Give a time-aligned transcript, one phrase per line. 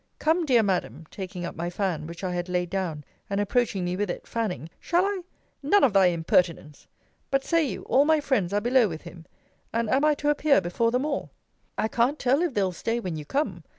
[0.17, 3.95] Come, dear Madam, taking up my fan, which I had laid down, and approaching me
[3.95, 5.21] with it, fanning, shall I
[5.61, 6.87] None of thy impertinence!
[7.29, 9.27] But say you, all my friends are below with him?
[9.71, 11.29] And am I to appear before them all?
[11.77, 13.63] I can't tell if they'll stay when you come.